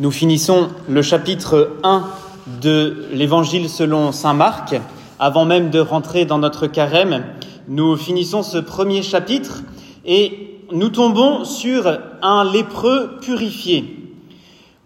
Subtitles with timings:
[0.00, 2.04] Nous finissons le chapitre 1
[2.62, 4.74] de l'évangile selon Saint Marc.
[5.18, 7.22] Avant même de rentrer dans notre carême,
[7.68, 9.60] nous finissons ce premier chapitre
[10.06, 14.10] et nous tombons sur un lépreux purifié.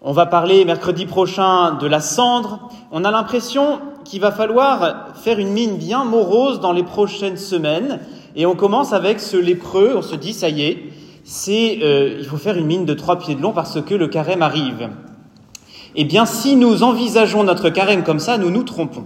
[0.01, 2.67] On va parler mercredi prochain de la cendre.
[2.91, 8.01] On a l'impression qu'il va falloir faire une mine bien morose dans les prochaines semaines.
[8.35, 10.83] Et on commence avec ce lépreux, on se dit, ça y est,
[11.27, 14.07] c'est, euh, il faut faire une mine de trois pieds de long parce que le
[14.07, 14.89] carême arrive.
[15.95, 19.05] Eh bien, si nous envisageons notre carême comme ça, nous nous trompons.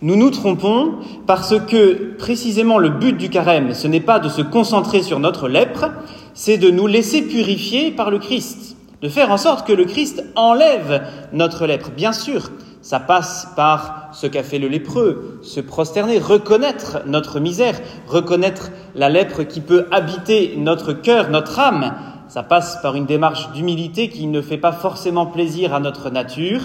[0.00, 0.94] Nous nous trompons
[1.26, 5.48] parce que précisément le but du carême, ce n'est pas de se concentrer sur notre
[5.48, 5.86] lèpre,
[6.34, 10.24] c'est de nous laisser purifier par le Christ, de faire en sorte que le Christ
[10.36, 11.90] enlève notre lèpre.
[11.90, 12.50] Bien sûr,
[12.90, 19.08] ça passe par ce qu'a fait le lépreux, se prosterner, reconnaître notre misère, reconnaître la
[19.08, 21.94] lèpre qui peut habiter notre cœur, notre âme.
[22.26, 26.62] Ça passe par une démarche d'humilité qui ne fait pas forcément plaisir à notre nature,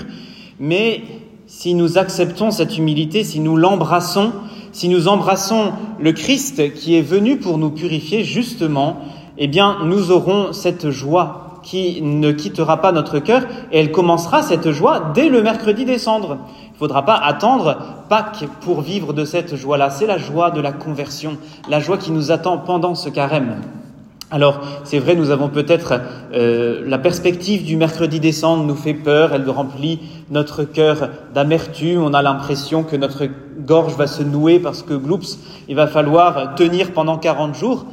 [0.59, 1.03] mais
[1.45, 4.31] si nous acceptons cette humilité, si nous l'embrassons,
[4.71, 8.97] si nous embrassons le Christ qui est venu pour nous purifier justement,
[9.37, 14.43] eh bien nous aurons cette joie qui ne quittera pas notre cœur et elle commencera
[14.43, 16.37] cette joie dès le mercredi des cendres.
[16.67, 17.77] Il ne faudra pas attendre
[18.07, 19.89] Pâques pour vivre de cette joie-là.
[19.89, 23.55] C'est la joie de la conversion, la joie qui nous attend pendant ce carême.
[24.31, 26.01] Alors, c'est vrai, nous avons peut-être
[26.33, 29.99] euh, la perspective du mercredi des cendres nous fait peur, elle remplit
[30.29, 33.27] notre cœur d'amertume, on a l'impression que notre
[33.59, 37.85] gorge va se nouer parce que, gloups, il va falloir tenir pendant 40 jours.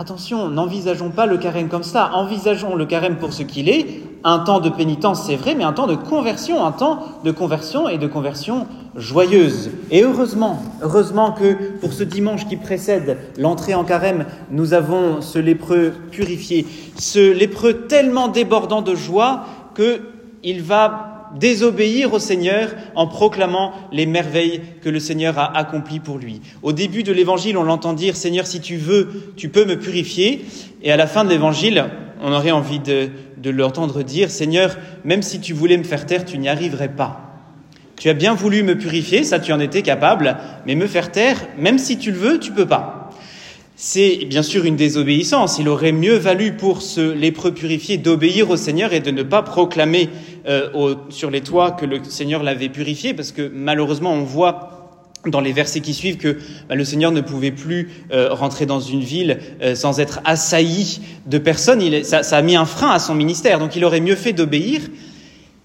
[0.00, 4.38] Attention, n'envisageons pas le carême comme ça, envisageons le carême pour ce qu'il est, un
[4.38, 7.98] temps de pénitence c'est vrai, mais un temps de conversion, un temps de conversion et
[7.98, 9.72] de conversion joyeuse.
[9.90, 15.40] Et heureusement, heureusement que pour ce dimanche qui précède l'entrée en carême, nous avons ce
[15.40, 16.64] lépreux purifié,
[16.96, 24.60] ce lépreux tellement débordant de joie qu'il va désobéir au Seigneur en proclamant les merveilles
[24.82, 26.40] que le Seigneur a accomplies pour lui.
[26.62, 30.44] Au début de l'évangile, on l'entend dire Seigneur, si tu veux, tu peux me purifier.
[30.82, 31.86] Et à la fin de l'évangile,
[32.22, 36.24] on aurait envie de, de l'entendre dire Seigneur, même si tu voulais me faire taire,
[36.24, 37.24] tu n'y arriverais pas.
[37.96, 40.36] Tu as bien voulu me purifier, ça tu en étais capable,
[40.66, 42.98] mais me faire taire, même si tu le veux, tu peux pas
[43.80, 45.60] c'est bien sûr une désobéissance.
[45.60, 49.42] Il aurait mieux valu pour ce lépreux purifié d'obéir au Seigneur et de ne pas
[49.42, 50.08] proclamer
[50.48, 54.74] euh, sur les toits que le Seigneur l'avait purifié, parce que malheureusement on voit
[55.26, 56.38] dans les versets qui suivent que
[56.68, 61.00] bah, le Seigneur ne pouvait plus euh, rentrer dans une ville euh, sans être assailli
[61.26, 61.82] de personnes.
[61.82, 64.32] Il, ça, ça a mis un frein à son ministère, donc il aurait mieux fait
[64.32, 64.80] d'obéir.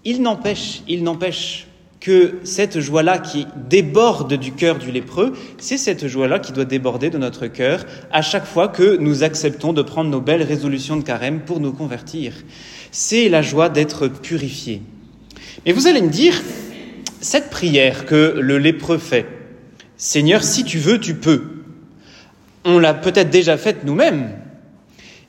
[0.05, 1.67] Il n'empêche, il n'empêche
[2.03, 7.09] que cette joie-là qui déborde du cœur du lépreux, c'est cette joie-là qui doit déborder
[7.09, 11.03] de notre cœur à chaque fois que nous acceptons de prendre nos belles résolutions de
[11.03, 12.33] carême pour nous convertir.
[12.91, 14.81] C'est la joie d'être purifié.
[15.65, 16.41] Mais vous allez me dire,
[17.21, 19.25] cette prière que le lépreux fait,
[19.95, 21.43] Seigneur, si tu veux, tu peux,
[22.65, 24.29] on l'a peut-être déjà faite nous-mêmes.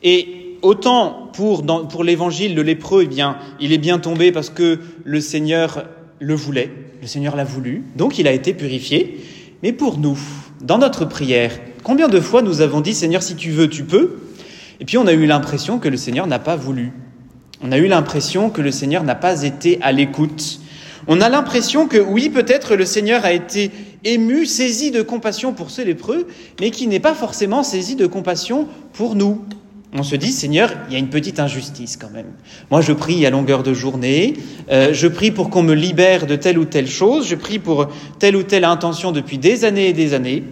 [0.02, 4.80] Et autant pour, pour l'évangile, le lépreux, eh bien, il est bien tombé parce que
[5.04, 5.84] le Seigneur
[6.20, 6.70] le voulait,
[7.00, 9.20] le Seigneur l'a voulu, donc il a été purifié.
[9.62, 10.18] Mais pour nous,
[10.62, 14.18] dans notre prière, combien de fois nous avons dit Seigneur, si tu veux, tu peux?
[14.80, 16.92] Et puis on a eu l'impression que le Seigneur n'a pas voulu.
[17.62, 20.60] On a eu l'impression que le Seigneur n'a pas été à l'écoute.
[21.06, 23.70] On a l'impression que oui, peut-être le Seigneur a été
[24.04, 26.26] ému, saisi de compassion pour ce lépreux,
[26.60, 29.42] mais qui n'est pas forcément saisi de compassion pour nous
[29.94, 32.32] on se dit, Seigneur, il y a une petite injustice quand même.
[32.70, 34.34] Moi, je prie à longueur de journée,
[34.70, 37.86] euh, je prie pour qu'on me libère de telle ou telle chose, je prie pour
[38.18, 40.42] telle ou telle intention depuis des années et des années,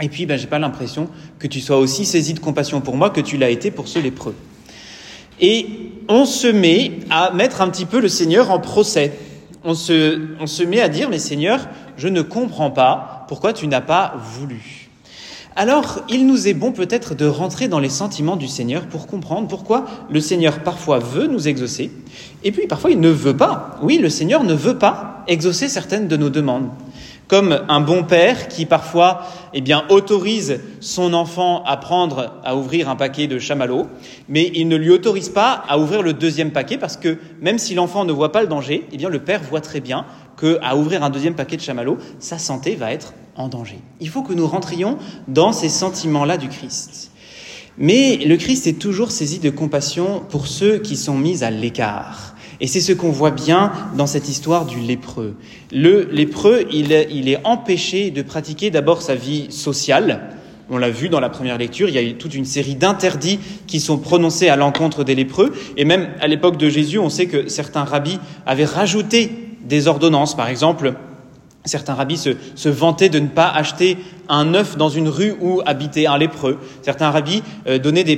[0.00, 3.10] et puis ben, j'ai pas l'impression que tu sois aussi saisi de compassion pour moi
[3.10, 4.34] que tu l'as été pour ce lépreux.
[5.40, 5.66] Et
[6.08, 9.12] on se met à mettre un petit peu le Seigneur en procès.
[9.64, 13.66] On se, on se met à dire, mais Seigneur, je ne comprends pas pourquoi tu
[13.66, 14.79] n'as pas voulu.
[15.56, 19.48] Alors, il nous est bon peut-être de rentrer dans les sentiments du Seigneur pour comprendre
[19.48, 21.90] pourquoi le Seigneur parfois veut nous exaucer,
[22.44, 23.76] et puis parfois il ne veut pas.
[23.82, 26.68] Oui, le Seigneur ne veut pas exaucer certaines de nos demandes.
[27.26, 32.88] Comme un bon père qui parfois eh bien, autorise son enfant à prendre, à ouvrir
[32.88, 33.86] un paquet de chamallows,
[34.28, 37.74] mais il ne lui autorise pas à ouvrir le deuxième paquet parce que même si
[37.74, 40.06] l'enfant ne voit pas le danger, eh bien, le père voit très bien
[40.40, 43.78] qu'à ouvrir un deuxième paquet de chamallows, sa santé va être en danger.
[44.00, 44.98] Il faut que nous rentrions
[45.28, 47.10] dans ces sentiments-là du Christ.
[47.78, 52.34] Mais le Christ est toujours saisi de compassion pour ceux qui sont mis à l'écart.
[52.60, 55.34] Et c'est ce qu'on voit bien dans cette histoire du lépreux.
[55.72, 60.34] Le lépreux, il est, empêché de pratiquer d'abord sa vie sociale.
[60.68, 63.80] On l'a vu dans la première lecture, il y a toute une série d'interdits qui
[63.80, 65.52] sont prononcés à l'encontre des lépreux.
[65.78, 69.30] Et même à l'époque de Jésus, on sait que certains rabbis avaient rajouté
[69.64, 70.36] des ordonnances.
[70.36, 70.94] Par exemple,
[71.66, 73.98] Certains rabbis se, se, vantaient de ne pas acheter
[74.30, 76.58] un œuf dans une rue où habitait un lépreux.
[76.80, 78.16] Certains rabbis euh, donnaient des,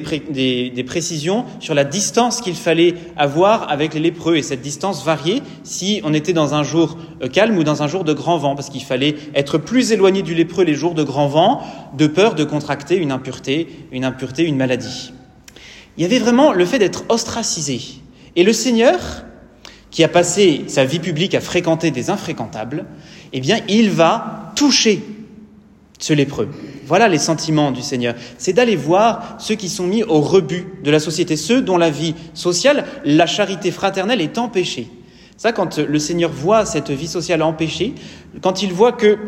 [0.70, 4.36] des, précisions sur la distance qu'il fallait avoir avec les lépreux.
[4.36, 7.88] Et cette distance variait si on était dans un jour euh, calme ou dans un
[7.88, 11.02] jour de grand vent, parce qu'il fallait être plus éloigné du lépreux les jours de
[11.02, 11.62] grand vent,
[11.98, 15.12] de peur de contracter une impureté, une impureté, une maladie.
[15.96, 17.80] Il y avait vraiment le fait d'être ostracisé.
[18.36, 19.24] Et le Seigneur,
[19.92, 22.86] qui a passé sa vie publique à fréquenter des infréquentables,
[23.32, 25.02] eh bien, il va toucher
[25.98, 26.48] ce lépreux.
[26.86, 28.14] Voilà les sentiments du Seigneur.
[28.38, 31.90] C'est d'aller voir ceux qui sont mis au rebut de la société, ceux dont la
[31.90, 34.88] vie sociale, la charité fraternelle est empêchée.
[35.36, 37.94] Ça, quand le Seigneur voit cette vie sociale empêchée,
[38.42, 39.18] quand il voit que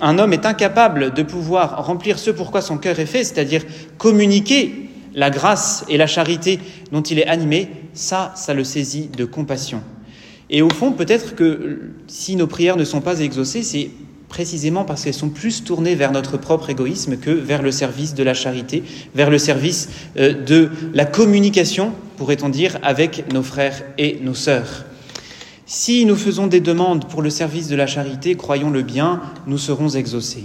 [0.00, 3.62] un homme est incapable de pouvoir remplir ce pourquoi son cœur est fait, c'est-à-dire
[3.98, 6.58] communiquer la grâce et la charité
[6.90, 9.82] dont il est animé, ça, ça le saisit de compassion.
[10.52, 13.90] Et au fond, peut-être que si nos prières ne sont pas exaucées, c'est
[14.28, 18.22] précisément parce qu'elles sont plus tournées vers notre propre égoïsme que vers le service de
[18.22, 18.84] la charité,
[19.14, 19.88] vers le service
[20.18, 24.84] euh, de la communication, pourrait-on dire, avec nos frères et nos sœurs.
[25.64, 29.88] Si nous faisons des demandes pour le service de la charité, croyons-le bien, nous serons
[29.88, 30.44] exaucés.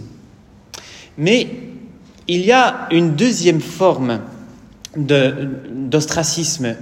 [1.18, 1.50] Mais
[2.30, 4.21] il y a une deuxième forme
[4.97, 6.75] d'ostracisme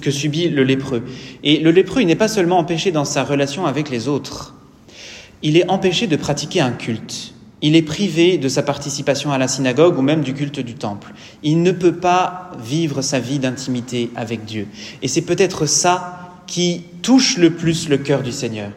[0.00, 1.02] que subit le lépreux.
[1.42, 4.54] Et le lépreux, il n'est pas seulement empêché dans sa relation avec les autres,
[5.42, 7.32] il est empêché de pratiquer un culte.
[7.64, 11.12] Il est privé de sa participation à la synagogue ou même du culte du temple.
[11.42, 14.66] Il ne peut pas vivre sa vie d'intimité avec Dieu.
[15.00, 18.72] Et c'est peut-être ça qui touche le plus le cœur du Seigneur.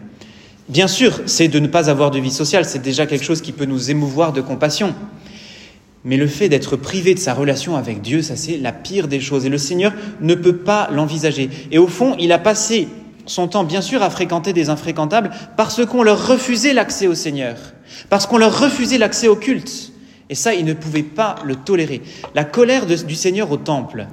[0.69, 3.51] Bien sûr, c'est de ne pas avoir de vie sociale, c'est déjà quelque chose qui
[3.51, 4.95] peut nous émouvoir de compassion.
[6.05, 9.19] Mais le fait d'être privé de sa relation avec Dieu, ça c'est la pire des
[9.19, 9.45] choses.
[9.45, 9.91] Et le Seigneur
[10.21, 11.49] ne peut pas l'envisager.
[11.71, 12.87] Et au fond, il a passé
[13.25, 17.57] son temps, bien sûr, à fréquenter des infréquentables parce qu'on leur refusait l'accès au Seigneur,
[18.09, 19.91] parce qu'on leur refusait l'accès au culte.
[20.29, 22.01] Et ça, il ne pouvait pas le tolérer.
[22.33, 24.07] La colère du Seigneur au temple,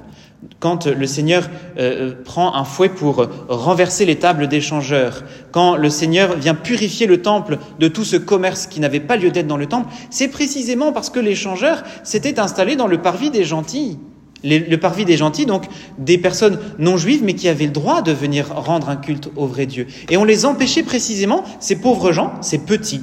[0.59, 5.89] quand le Seigneur euh, euh, prend un fouet pour renverser les tables d'échangeurs, quand le
[5.89, 9.57] Seigneur vient purifier le temple de tout ce commerce qui n'avait pas lieu d'être dans
[9.57, 13.97] le temple, c'est précisément parce que l'échangeur s'était installé dans le parvis des gentils.
[14.43, 15.65] le parvis des gentils, donc
[15.97, 19.47] des personnes non juives, mais qui avaient le droit de venir rendre un culte au
[19.47, 19.87] vrai Dieu.
[20.09, 23.01] Et on les empêchait précisément, ces pauvres gens, ces petits,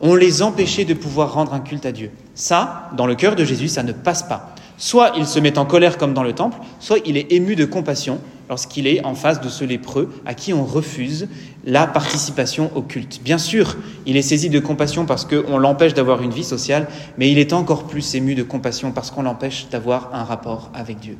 [0.00, 2.10] on les empêchait de pouvoir rendre un culte à Dieu.
[2.34, 4.54] Ça, dans le cœur de Jésus, ça ne passe pas.
[4.80, 7.66] Soit il se met en colère comme dans le temple, soit il est ému de
[7.66, 8.18] compassion
[8.48, 11.28] lorsqu'il est en face de ce lépreux à qui on refuse
[11.66, 13.20] la participation au culte.
[13.22, 16.88] Bien sûr, il est saisi de compassion parce qu'on l'empêche d'avoir une vie sociale,
[17.18, 20.98] mais il est encore plus ému de compassion parce qu'on l'empêche d'avoir un rapport avec
[20.98, 21.18] Dieu.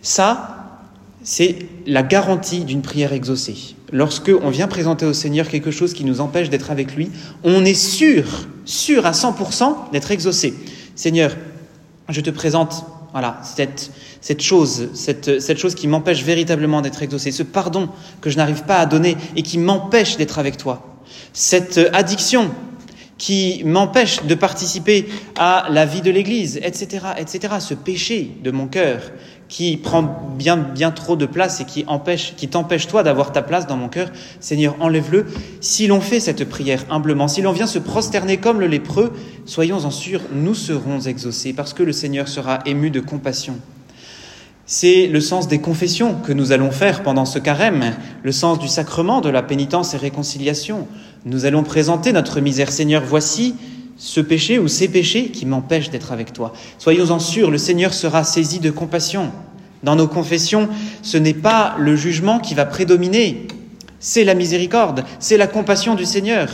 [0.00, 0.80] Ça,
[1.22, 3.76] c'est la garantie d'une prière exaucée.
[3.92, 7.12] Lorsque on vient présenter au Seigneur quelque chose qui nous empêche d'être avec lui,
[7.44, 8.24] on est sûr,
[8.64, 10.54] sûr à 100% d'être exaucé.
[10.96, 11.36] Seigneur,
[12.12, 17.30] je te présente voilà, cette, cette chose, cette, cette chose qui m'empêche véritablement d'être exaucé,
[17.30, 20.82] ce pardon que je n'arrive pas à donner et qui m'empêche d'être avec toi,
[21.32, 22.50] cette addiction
[23.22, 25.06] qui m'empêche de participer
[25.38, 29.00] à la vie de l'Église, etc., etc., ce péché de mon cœur
[29.46, 33.40] qui prend bien, bien trop de place et qui empêche, qui t'empêche toi d'avoir ta
[33.42, 35.26] place dans mon cœur, Seigneur, enlève-le.
[35.60, 39.12] Si l'on fait cette prière humblement, si l'on vient se prosterner comme le lépreux,
[39.46, 43.54] soyons en sûrs, nous serons exaucés parce que le Seigneur sera ému de compassion.
[44.74, 48.68] C'est le sens des confessions que nous allons faire pendant ce carême, le sens du
[48.68, 50.88] sacrement de la pénitence et réconciliation.
[51.26, 52.72] Nous allons présenter notre misère.
[52.72, 53.54] Seigneur, voici
[53.98, 56.54] ce péché ou ces péchés qui m'empêchent d'être avec toi.
[56.78, 59.30] Soyons-en sûrs, le Seigneur sera saisi de compassion.
[59.82, 60.70] Dans nos confessions,
[61.02, 63.48] ce n'est pas le jugement qui va prédominer,
[64.00, 66.48] c'est la miséricorde, c'est la compassion du Seigneur.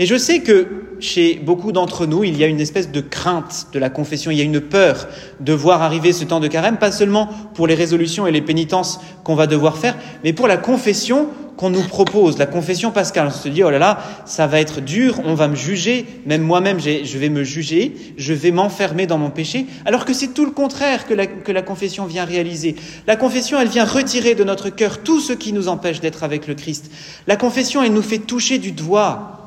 [0.00, 0.66] Et je sais que
[0.98, 4.38] chez beaucoup d'entre nous, il y a une espèce de crainte de la confession, il
[4.38, 5.06] y a une peur
[5.40, 8.98] de voir arriver ce temps de carême, pas seulement pour les résolutions et les pénitences
[9.24, 11.28] qu'on va devoir faire, mais pour la confession
[11.58, 13.26] qu'on nous propose, la confession pascale.
[13.26, 16.40] On se dit, oh là là, ça va être dur, on va me juger, même
[16.40, 20.46] moi-même, je vais me juger, je vais m'enfermer dans mon péché, alors que c'est tout
[20.46, 22.74] le contraire que la, que la confession vient réaliser.
[23.06, 26.46] La confession, elle vient retirer de notre cœur tout ce qui nous empêche d'être avec
[26.46, 26.90] le Christ.
[27.26, 29.39] La confession, elle nous fait toucher du doigt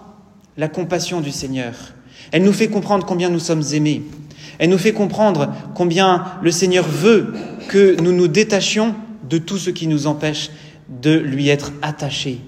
[0.57, 1.73] la compassion du Seigneur.
[2.31, 4.03] Elle nous fait comprendre combien nous sommes aimés.
[4.59, 7.33] Elle nous fait comprendre combien le Seigneur veut
[7.69, 8.95] que nous nous détachions
[9.29, 10.51] de tout ce qui nous empêche
[11.01, 12.39] de lui être attachés.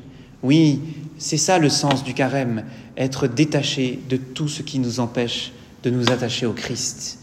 [0.44, 0.80] Oui,
[1.18, 2.64] c'est ça le sens du carême,
[2.98, 5.52] être détaché de tout ce qui nous empêche
[5.84, 7.20] de nous attacher au Christ.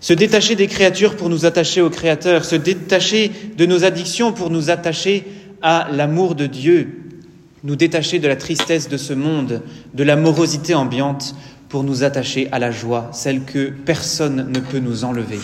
[0.00, 4.48] Se détacher des créatures pour nous attacher au Créateur, se détacher de nos addictions pour
[4.48, 5.26] nous attacher
[5.60, 6.99] à l'amour de Dieu,
[7.64, 9.62] nous détacher de la tristesse de ce monde,
[9.94, 11.34] de la morosité ambiante,
[11.70, 15.38] pour nous attacher à la joie, celle que personne ne peut nous enlever.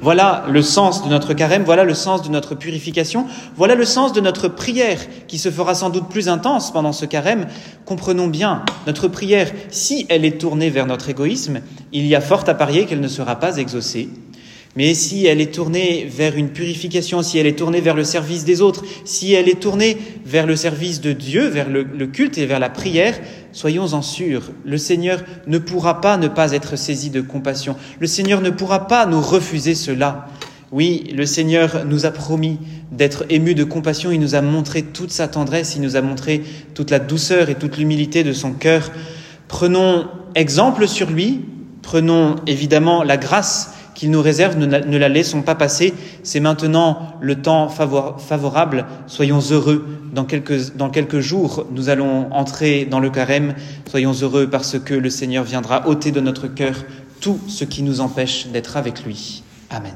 [0.00, 3.26] Voilà le sens de notre carême, voilà le sens de notre purification,
[3.56, 7.04] voilà le sens de notre prière qui se fera sans doute plus intense pendant ce
[7.04, 7.48] carême.
[7.84, 11.60] Comprenons bien, notre prière, si elle est tournée vers notre égoïsme,
[11.92, 14.08] il y a fort à parier qu'elle ne sera pas exaucée.
[14.74, 18.44] Mais si elle est tournée vers une purification, si elle est tournée vers le service
[18.44, 22.46] des autres, si elle est tournée vers le service de Dieu, vers le, culte et
[22.46, 23.18] vers la prière,
[23.52, 27.76] soyons-en sûrs, le Seigneur ne pourra pas ne pas être saisi de compassion.
[28.00, 30.28] Le Seigneur ne pourra pas nous refuser cela.
[30.70, 32.58] Oui, le Seigneur nous a promis
[32.92, 36.42] d'être ému de compassion, il nous a montré toute sa tendresse, il nous a montré
[36.72, 38.90] toute la douceur et toute l'humilité de son cœur.
[39.48, 41.42] Prenons exemple sur lui,
[41.82, 45.94] prenons évidemment la grâce qu'il nous réserve, ne la laissons pas passer.
[46.24, 48.84] C'est maintenant le temps favorable.
[49.06, 49.86] Soyons heureux.
[50.12, 53.54] Dans quelques, dans quelques jours, nous allons entrer dans le carême.
[53.88, 56.74] Soyons heureux parce que le Seigneur viendra ôter de notre cœur
[57.20, 59.44] tout ce qui nous empêche d'être avec lui.
[59.70, 59.94] Amen.